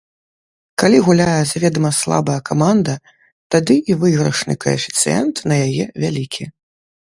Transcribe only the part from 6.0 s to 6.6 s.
вялікі.